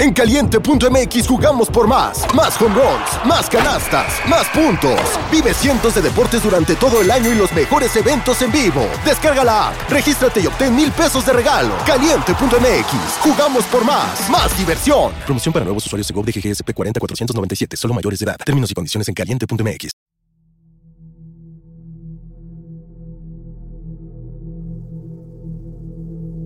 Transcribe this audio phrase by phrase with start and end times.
[0.00, 2.24] En caliente.mx jugamos por más.
[2.34, 4.98] Más home runs, más canastas, más puntos.
[5.30, 8.88] Vive cientos de deportes durante todo el año y los mejores eventos en vivo.
[9.04, 11.74] Descarga la app, regístrate y obtén mil pesos de regalo.
[11.84, 14.30] Caliente.mx, jugamos por más.
[14.30, 15.12] Más diversión.
[15.26, 18.36] Promoción para nuevos usuarios de GOV de GGSP 40497, solo mayores de edad.
[18.42, 19.90] Términos y condiciones en caliente.mx.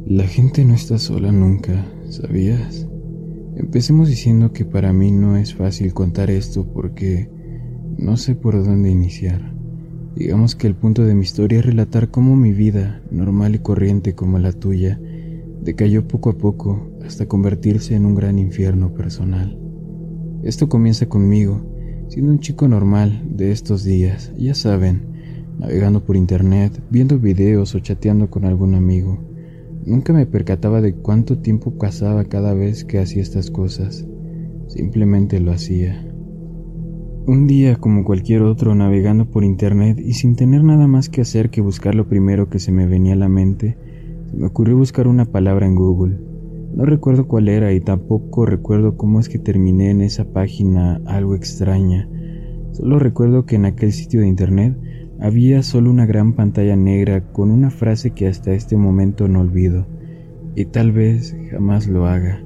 [0.06, 2.86] La gente no está sola nunca, ¿sabías?
[3.56, 7.30] Empecemos diciendo que para mí no es fácil contar esto porque
[7.96, 9.54] no sé por dónde iniciar.
[10.16, 14.14] Digamos que el punto de mi historia es relatar cómo mi vida, normal y corriente
[14.16, 15.00] como la tuya,
[15.62, 19.56] decayó poco a poco hasta convertirse en un gran infierno personal.
[20.42, 21.64] Esto comienza conmigo,
[22.08, 25.02] siendo un chico normal de estos días, ya saben,
[25.60, 29.33] navegando por internet, viendo videos o chateando con algún amigo
[29.86, 34.06] Nunca me percataba de cuánto tiempo pasaba cada vez que hacía estas cosas.
[34.66, 36.10] Simplemente lo hacía.
[37.26, 41.50] Un día, como cualquier otro, navegando por internet y sin tener nada más que hacer
[41.50, 43.76] que buscar lo primero que se me venía a la mente,
[44.30, 46.18] se me ocurrió buscar una palabra en Google.
[46.74, 51.34] No recuerdo cuál era y tampoco recuerdo cómo es que terminé en esa página algo
[51.34, 52.08] extraña.
[52.72, 54.76] Solo recuerdo que en aquel sitio de internet
[55.24, 59.86] había solo una gran pantalla negra con una frase que hasta este momento no olvido,
[60.54, 62.42] y tal vez jamás lo haga.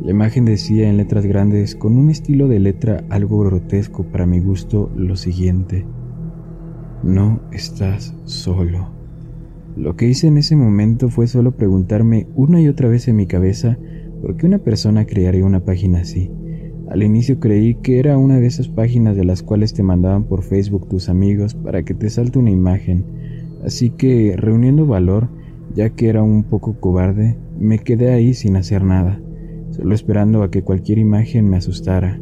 [0.00, 4.38] La imagen decía en letras grandes, con un estilo de letra algo grotesco para mi
[4.38, 5.86] gusto, lo siguiente.
[7.02, 8.90] No estás solo.
[9.76, 13.26] Lo que hice en ese momento fue solo preguntarme una y otra vez en mi
[13.26, 13.76] cabeza
[14.22, 16.30] por qué una persona crearía una página así.
[16.90, 20.42] Al inicio creí que era una de esas páginas de las cuales te mandaban por
[20.42, 23.04] Facebook tus amigos para que te salte una imagen,
[23.64, 25.28] así que reuniendo valor,
[25.74, 29.18] ya que era un poco cobarde, me quedé ahí sin hacer nada,
[29.70, 32.20] solo esperando a que cualquier imagen me asustara.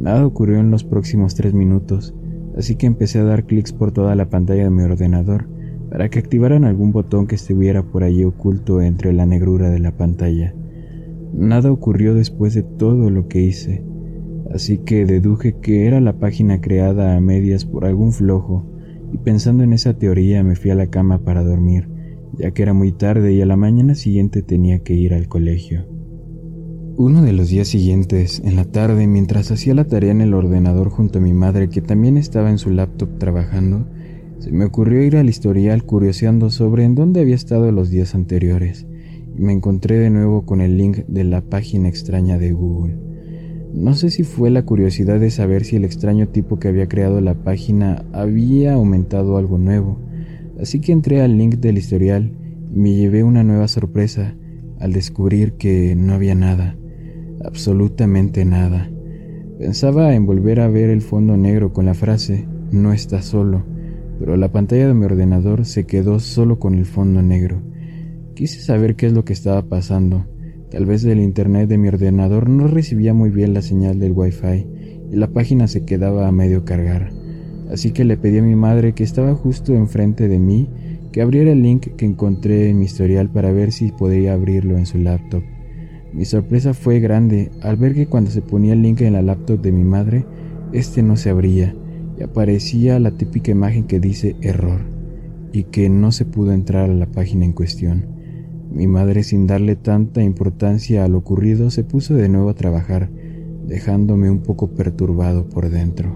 [0.00, 2.14] Nada ocurrió en los próximos tres minutos,
[2.56, 5.48] así que empecé a dar clics por toda la pantalla de mi ordenador
[5.90, 9.96] para que activaran algún botón que estuviera por allí oculto entre la negrura de la
[9.96, 10.54] pantalla.
[11.34, 13.87] Nada ocurrió después de todo lo que hice
[14.52, 18.64] así que deduje que era la página creada a medias por algún flojo,
[19.12, 21.88] y pensando en esa teoría me fui a la cama para dormir,
[22.36, 25.86] ya que era muy tarde y a la mañana siguiente tenía que ir al colegio.
[26.96, 30.90] Uno de los días siguientes, en la tarde, mientras hacía la tarea en el ordenador
[30.90, 33.86] junto a mi madre, que también estaba en su laptop trabajando,
[34.38, 38.86] se me ocurrió ir al historial curioseando sobre en dónde había estado los días anteriores,
[39.36, 43.07] y me encontré de nuevo con el link de la página extraña de Google.
[43.72, 47.20] No sé si fue la curiosidad de saber si el extraño tipo que había creado
[47.20, 49.98] la página había aumentado algo nuevo,
[50.60, 52.32] así que entré al link del historial
[52.74, 54.34] y me llevé una nueva sorpresa
[54.80, 56.76] al descubrir que no había nada,
[57.44, 58.90] absolutamente nada.
[59.58, 63.64] Pensaba en volver a ver el fondo negro con la frase no está solo,
[64.18, 67.60] pero la pantalla de mi ordenador se quedó solo con el fondo negro.
[68.34, 70.26] Quise saber qué es lo que estaba pasando
[70.70, 74.66] Tal vez el internet de mi ordenador no recibía muy bien la señal del wifi
[75.10, 77.10] y la página se quedaba a medio cargar.
[77.70, 80.68] Así que le pedí a mi madre que estaba justo enfrente de mí
[81.12, 84.84] que abriera el link que encontré en mi historial para ver si podría abrirlo en
[84.84, 85.42] su laptop.
[86.12, 89.60] Mi sorpresa fue grande al ver que cuando se ponía el link en la laptop
[89.60, 90.26] de mi madre,
[90.72, 91.74] este no se abría
[92.18, 94.80] y aparecía la típica imagen que dice error
[95.52, 98.17] y que no se pudo entrar a la página en cuestión.
[98.70, 103.10] Mi madre, sin darle tanta importancia a lo ocurrido, se puso de nuevo a trabajar,
[103.66, 106.12] dejándome un poco perturbado por dentro.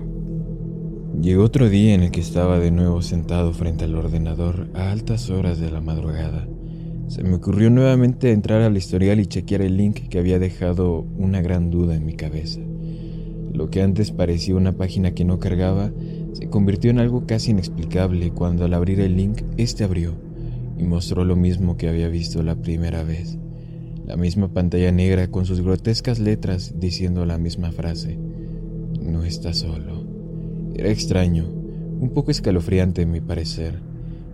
[1.21, 5.31] Llegó otro día en el que estaba de nuevo sentado frente al ordenador a altas
[5.31, 6.47] horas de la madrugada.
[7.09, 11.41] Se me ocurrió nuevamente entrar al historial y chequear el link que había dejado una
[11.41, 12.61] gran duda en mi cabeza.
[13.53, 15.91] Lo que antes parecía una página que no cargaba
[16.33, 20.32] se convirtió en algo casi inexplicable cuando al abrir el link este abrió
[20.79, 23.39] y mostró lo mismo que había visto la primera vez.
[24.07, 28.19] La misma pantalla negra con sus grotescas letras diciendo la misma frase.
[29.01, 30.05] No está solo.
[30.75, 31.47] Era extraño,
[32.01, 33.81] un poco escalofriante en mi parecer,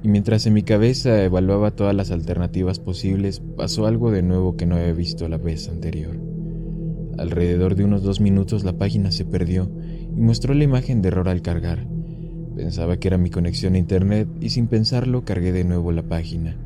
[0.03, 4.67] y mientras en mi cabeza evaluaba todas las alternativas posibles, pasó algo de nuevo que
[4.67, 6.17] no había visto la vez anterior.
[7.19, 9.69] Alrededor de unos dos minutos la página se perdió
[10.17, 11.87] y mostró la imagen de error al cargar.
[12.59, 16.57] Pensaba que era mi conexión a internet y sin pensarlo cargué de nuevo la página.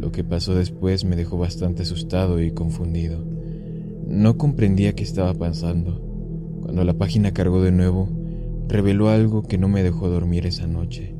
[0.00, 3.22] Lo que pasó después me dejó bastante asustado y confundido.
[4.08, 6.00] No comprendía qué estaba pasando.
[6.62, 8.08] Cuando la página cargó de nuevo,
[8.66, 11.14] reveló algo que no me dejó dormir esa noche.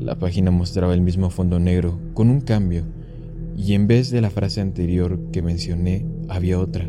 [0.00, 2.84] La página mostraba el mismo fondo negro, con un cambio,
[3.54, 6.88] y en vez de la frase anterior que mencioné, había otra,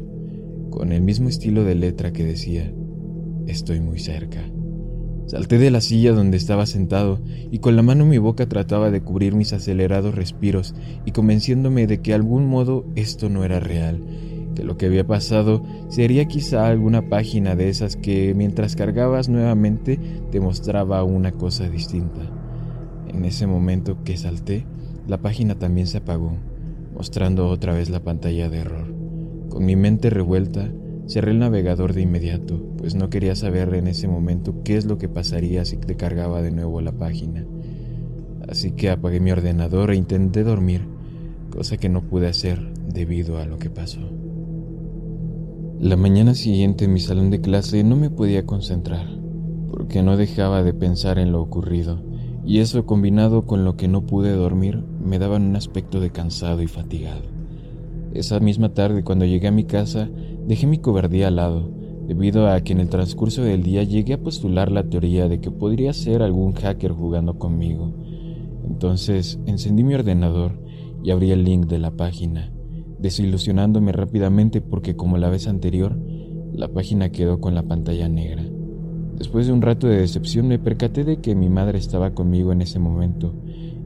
[0.69, 2.73] con el mismo estilo de letra que decía,
[3.47, 4.45] estoy muy cerca.
[5.27, 7.19] Salté de la silla donde estaba sentado
[7.51, 10.75] y con la mano en mi boca trataba de cubrir mis acelerados respiros
[11.05, 14.01] y convenciéndome de que de algún modo esto no era real,
[14.55, 19.99] que lo que había pasado sería quizá alguna página de esas que mientras cargabas nuevamente
[20.31, 22.21] te mostraba una cosa distinta.
[23.07, 24.65] En ese momento que salté,
[25.07, 26.33] la página también se apagó,
[26.93, 28.93] mostrando otra vez la pantalla de error.
[29.49, 30.69] Con mi mente revuelta,
[31.11, 34.97] cerré el navegador de inmediato, pues no quería saber en ese momento qué es lo
[34.97, 37.45] que pasaría si te cargaba de nuevo la página.
[38.47, 40.87] Así que apagué mi ordenador e intenté dormir,
[41.49, 43.99] cosa que no pude hacer debido a lo que pasó.
[45.81, 49.07] La mañana siguiente en mi salón de clase no me podía concentrar,
[49.69, 52.01] porque no dejaba de pensar en lo ocurrido,
[52.45, 56.61] y eso combinado con lo que no pude dormir me daba un aspecto de cansado
[56.61, 57.40] y fatigado.
[58.13, 60.09] Esa misma tarde cuando llegué a mi casa
[60.45, 61.71] dejé mi cobardía al lado,
[62.07, 65.51] debido a que en el transcurso del día llegué a postular la teoría de que
[65.51, 67.93] podría ser algún hacker jugando conmigo.
[68.67, 70.59] Entonces encendí mi ordenador
[71.03, 72.51] y abrí el link de la página,
[72.99, 75.97] desilusionándome rápidamente porque como la vez anterior,
[76.53, 78.43] la página quedó con la pantalla negra.
[79.17, 82.61] Después de un rato de decepción me percaté de que mi madre estaba conmigo en
[82.61, 83.35] ese momento,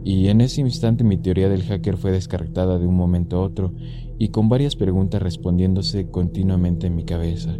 [0.05, 3.73] y en ese instante mi teoría del hacker fue descartada de un momento a otro
[4.19, 7.57] y con varias preguntas respondiéndose continuamente en mi cabeza.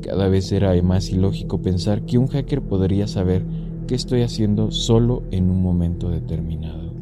[0.00, 3.44] Cada vez era más ilógico pensar que un hacker podría saber
[3.88, 6.94] qué estoy haciendo solo en un momento determinado.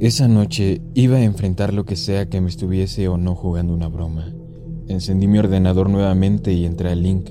[0.00, 3.88] Esa noche iba a enfrentar lo que sea que me estuviese o no jugando una
[3.88, 4.34] broma.
[4.86, 7.30] Encendí mi ordenador nuevamente y entré al link,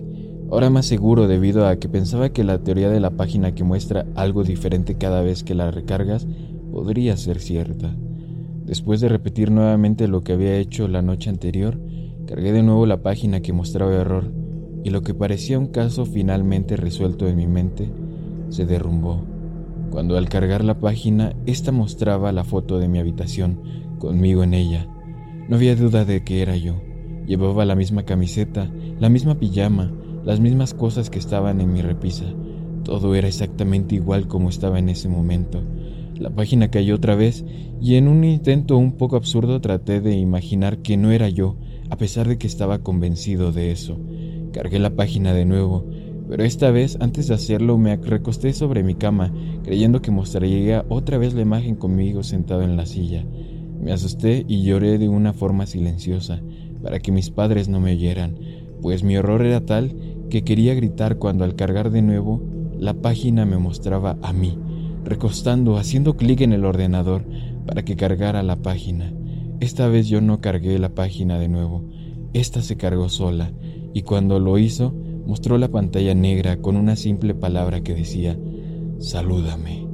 [0.51, 4.05] ahora más seguro debido a que pensaba que la teoría de la página que muestra
[4.15, 6.27] algo diferente cada vez que la recargas
[6.71, 7.95] podría ser cierta.
[8.65, 11.79] Después de repetir nuevamente lo que había hecho la noche anterior,
[12.25, 14.31] cargué de nuevo la página que mostraba error
[14.83, 17.91] y lo que parecía un caso finalmente resuelto en mi mente
[18.49, 19.23] se derrumbó.
[19.89, 23.61] Cuando al cargar la página, esta mostraba la foto de mi habitación,
[23.99, 24.87] conmigo en ella.
[25.47, 26.81] No había duda de que era yo.
[27.25, 28.69] Llevaba la misma camiseta,
[28.99, 29.91] la misma pijama,
[30.25, 32.25] las mismas cosas que estaban en mi repisa.
[32.83, 35.61] Todo era exactamente igual como estaba en ese momento.
[36.17, 37.45] La página cayó otra vez
[37.79, 41.57] y en un intento un poco absurdo traté de imaginar que no era yo,
[41.89, 43.99] a pesar de que estaba convencido de eso.
[44.51, 45.85] Cargué la página de nuevo,
[46.27, 49.31] pero esta vez antes de hacerlo me recosté sobre mi cama,
[49.63, 53.25] creyendo que mostraría otra vez la imagen conmigo sentado en la silla.
[53.79, 56.41] Me asusté y lloré de una forma silenciosa,
[56.81, 58.39] para que mis padres no me oyeran,
[58.81, 62.41] pues mi horror era tal que quería gritar cuando al cargar de nuevo
[62.77, 64.57] la página me mostraba a mí,
[65.03, 67.25] recostando, haciendo clic en el ordenador
[67.65, 69.13] para que cargara la página.
[69.59, 71.85] Esta vez yo no cargué la página de nuevo,
[72.33, 73.53] esta se cargó sola,
[73.93, 74.93] y cuando lo hizo,
[75.25, 78.37] mostró la pantalla negra con una simple palabra que decía,
[78.99, 79.87] Salúdame.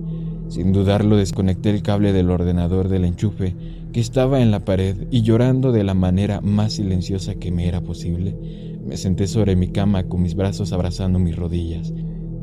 [0.48, 3.56] Sin dudarlo desconecté el cable del ordenador del enchufe
[3.94, 7.82] que estaba en la pared y llorando de la manera más silenciosa que me era
[7.82, 8.36] posible,
[8.86, 11.94] me senté sobre mi cama con mis brazos abrazando mis rodillas.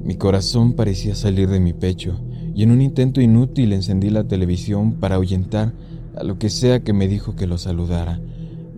[0.03, 2.21] Mi corazón parecía salir de mi pecho
[2.55, 5.75] y en un intento inútil encendí la televisión para ahuyentar
[6.17, 8.21] a lo que sea que me dijo que lo saludara.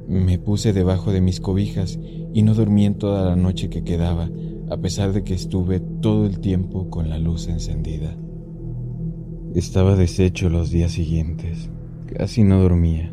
[0.08, 1.98] Me puse debajo de mis cobijas
[2.32, 4.30] y no dormí en toda la noche que quedaba,
[4.70, 8.16] a pesar de que estuve todo el tiempo con la luz encendida.
[9.54, 11.70] Estaba deshecho los días siguientes,
[12.16, 13.12] casi no dormía,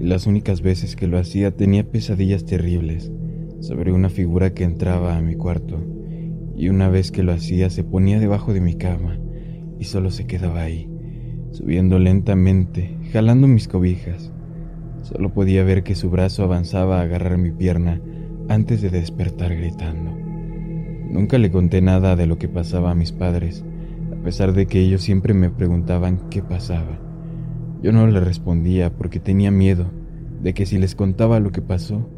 [0.00, 3.10] y las únicas veces que lo hacía tenía pesadillas terribles
[3.60, 5.78] sobre una figura que entraba a mi cuarto,
[6.56, 9.18] y una vez que lo hacía se ponía debajo de mi cama
[9.78, 10.90] y solo se quedaba ahí,
[11.52, 14.32] subiendo lentamente, jalando mis cobijas.
[15.02, 18.00] Solo podía ver que su brazo avanzaba a agarrar mi pierna
[18.48, 20.10] antes de despertar gritando.
[21.10, 23.64] Nunca le conté nada de lo que pasaba a mis padres,
[24.12, 26.98] a pesar de que ellos siempre me preguntaban qué pasaba.
[27.82, 29.86] Yo no le respondía porque tenía miedo
[30.42, 32.10] de que si les contaba lo que pasó,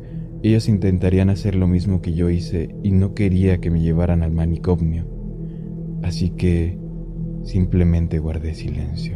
[0.42, 4.32] ellos intentarían hacer lo mismo que yo hice y no quería que me llevaran al
[4.32, 5.06] manicomio.
[6.02, 6.78] Así que
[7.42, 9.14] Simplemente guardé silencio.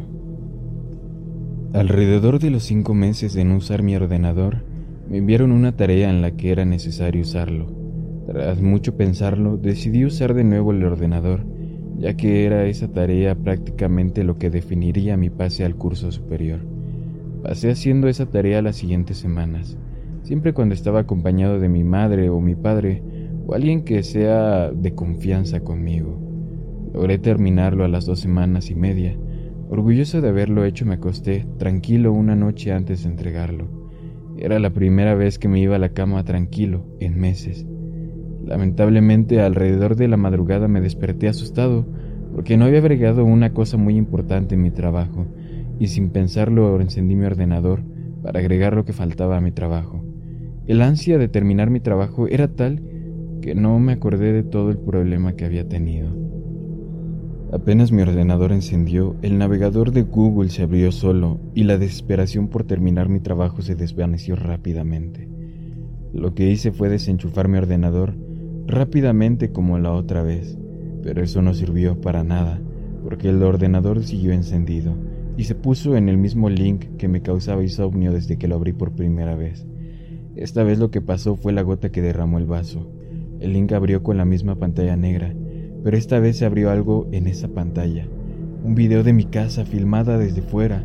[1.72, 4.64] Alrededor de los cinco meses de no usar mi ordenador,
[5.08, 7.66] me enviaron una tarea en la que era necesario usarlo.
[8.26, 11.44] Tras mucho pensarlo, decidí usar de nuevo el ordenador,
[11.98, 16.60] ya que era esa tarea prácticamente lo que definiría mi pase al curso superior.
[17.42, 19.76] Pasé haciendo esa tarea las siguientes semanas,
[20.24, 23.02] siempre cuando estaba acompañado de mi madre o mi padre,
[23.46, 26.18] o alguien que sea de confianza conmigo.
[26.92, 29.16] Logré terminarlo a las dos semanas y media.
[29.68, 33.68] Orgulloso de haberlo hecho, me acosté tranquilo una noche antes de entregarlo.
[34.38, 37.66] Era la primera vez que me iba a la cama tranquilo en meses.
[38.44, 41.86] Lamentablemente, alrededor de la madrugada me desperté asustado
[42.34, 45.26] porque no había agregado una cosa muy importante en mi trabajo
[45.78, 47.82] y sin pensarlo encendí mi ordenador
[48.22, 50.03] para agregar lo que faltaba a mi trabajo.
[50.66, 52.80] El ansia de terminar mi trabajo era tal
[53.42, 56.08] que no me acordé de todo el problema que había tenido.
[57.52, 62.64] Apenas mi ordenador encendió, el navegador de Google se abrió solo y la desesperación por
[62.64, 65.28] terminar mi trabajo se desvaneció rápidamente.
[66.14, 68.14] Lo que hice fue desenchufar mi ordenador
[68.66, 70.56] rápidamente como la otra vez,
[71.02, 72.58] pero eso no sirvió para nada,
[73.02, 74.94] porque el ordenador siguió encendido
[75.36, 78.72] y se puso en el mismo link que me causaba insomnio desde que lo abrí
[78.72, 79.66] por primera vez.
[80.36, 82.86] Esta vez lo que pasó fue la gota que derramó el vaso.
[83.40, 85.34] El link abrió con la misma pantalla negra,
[85.82, 88.06] pero esta vez se abrió algo en esa pantalla.
[88.64, 90.84] Un video de mi casa filmada desde fuera.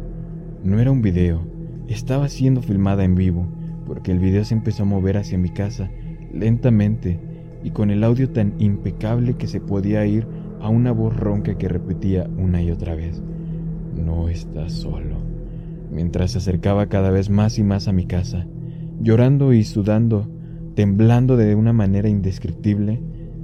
[0.63, 1.41] No era un video,
[1.87, 3.47] estaba siendo filmada en vivo,
[3.87, 5.89] porque el video se empezó a mover hacia mi casa,
[6.33, 7.19] lentamente,
[7.63, 10.27] y con el audio tan impecable que se podía ir
[10.61, 13.21] a una voz ronca que repetía una y otra vez
[13.95, 15.17] no estás solo.
[15.91, 18.45] Mientras se acercaba cada vez más y más a mi casa,
[18.99, 20.27] llorando y sudando,
[20.75, 23.01] temblando de una manera indescriptible,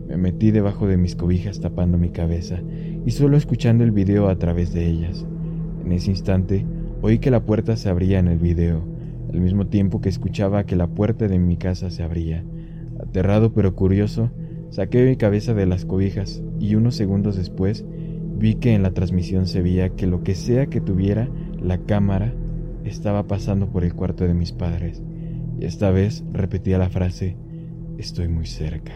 [0.08, 2.60] me metí debajo de mis cobijas tapando mi cabeza
[3.06, 5.26] y solo escuchando el video a través de ellas.
[5.84, 6.66] En ese instante
[7.02, 8.84] oí que la puerta se abría en el video,
[9.32, 12.44] al mismo tiempo que escuchaba que la puerta de mi casa se abría.
[13.00, 14.30] Aterrado pero curioso,
[14.70, 17.86] saqué mi cabeza de las cobijas y unos segundos después
[18.38, 21.30] Vi que en la transmisión se veía que lo que sea que tuviera
[21.62, 22.34] la cámara
[22.84, 25.02] estaba pasando por el cuarto de mis padres,
[25.60, 27.38] y esta vez repetía la frase,
[27.98, 28.94] estoy muy cerca,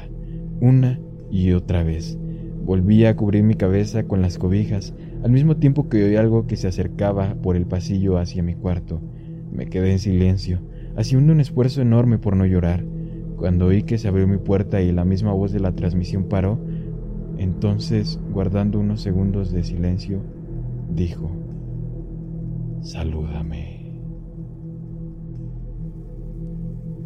[0.60, 1.00] una
[1.32, 2.18] y otra vez.
[2.64, 6.56] Volví a cubrir mi cabeza con las cobijas, al mismo tiempo que oí algo que
[6.56, 9.02] se acercaba por el pasillo hacia mi cuarto.
[9.52, 10.62] Me quedé en silencio,
[10.96, 12.86] haciendo un esfuerzo enorme por no llorar.
[13.38, 16.60] Cuando oí que se abrió mi puerta y la misma voz de la transmisión paró,
[17.38, 20.22] entonces, guardando unos segundos de silencio,
[20.94, 21.32] dijo,
[22.82, 23.79] Salúdame.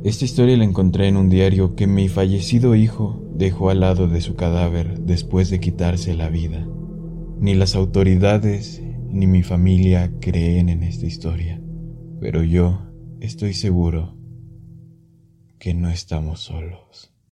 [0.03, 4.19] Esta historia la encontré en un diario que mi fallecido hijo dejó al lado de
[4.19, 6.67] su cadáver después de quitarse la vida.
[7.39, 11.61] Ni las autoridades ni mi familia creen en esta historia,
[12.19, 12.81] pero yo
[13.21, 14.17] estoy seguro
[15.57, 17.12] que no estamos solos.